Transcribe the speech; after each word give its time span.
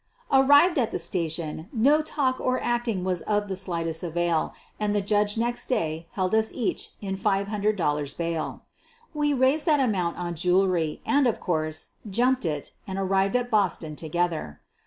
Arrived 0.31 0.79
at 0.79 0.89
the 0.89 0.97
station, 0.97 1.69
no 1.71 2.01
talk 2.01 2.41
or 2.41 2.59
acting 2.59 3.03
was 3.03 3.21
of 3.29 3.47
the 3.47 3.55
slightest 3.55 4.01
avail, 4.01 4.51
and 4.79 4.95
the 4.95 4.99
judge 4.99 5.37
next 5.37 5.67
day 5.67 6.07
held 6.13 6.33
us 6.33 6.51
each 6.55 6.89
in 7.01 7.15
$500 7.15 8.17
bail. 8.17 8.63
We 9.13 9.31
raised 9.35 9.67
that 9.67 9.79
amount 9.79 10.17
on 10.17 10.33
jewelry, 10.33 11.01
and, 11.05 11.27
of 11.27 11.39
course, 11.39 11.89
"jumped" 12.09 12.45
it 12.45 12.71
and 12.87 12.97
arrived 12.97 13.35
at 13.35 13.51
Boston 13.51 13.95
together. 13.95 14.59